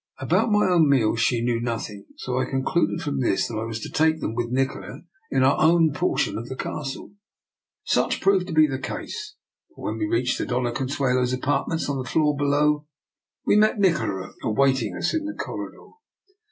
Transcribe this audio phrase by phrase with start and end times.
[0.17, 3.79] About my own meals she knew nothing, so I concluded from this that I was
[3.81, 7.13] to take them with Nikola in our own portion of the castle.
[7.83, 9.35] Such proved to be the case;
[9.75, 12.87] for when we reached the Doiia Consuelo's apartments on the floor below,
[13.45, 15.89] we met Nikola awaiting us in the corridor.